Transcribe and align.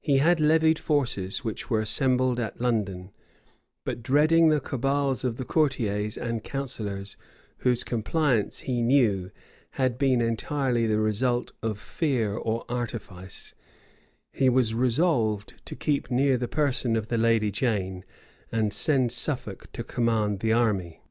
He 0.00 0.18
had 0.18 0.38
levied 0.38 0.78
forces, 0.78 1.42
which 1.42 1.68
were 1.68 1.80
assembled 1.80 2.38
at 2.38 2.60
London; 2.60 3.10
but 3.84 4.00
dreading 4.00 4.48
the 4.48 4.60
cabals 4.60 5.24
of 5.24 5.38
the 5.38 5.44
courtiers 5.44 6.16
and 6.16 6.44
counsellors, 6.44 7.16
whose 7.58 7.82
compliance, 7.82 8.60
he 8.60 8.80
knew, 8.80 9.32
had 9.70 9.98
been 9.98 10.20
entirely 10.20 10.86
the 10.86 11.00
result 11.00 11.50
of 11.64 11.80
fear 11.80 12.34
or 12.36 12.64
artifice, 12.68 13.54
he 14.30 14.48
was 14.48 14.72
resolved 14.72 15.54
to 15.64 15.74
keep 15.74 16.12
near 16.12 16.36
the 16.38 16.46
person 16.46 16.94
of 16.94 17.08
the 17.08 17.18
lady 17.18 17.50
Jane, 17.50 18.04
and 18.52 18.72
send 18.72 19.10
Suffolk 19.10 19.72
to 19.72 19.82
command 19.82 20.38
the 20.38 20.52
army. 20.52 21.02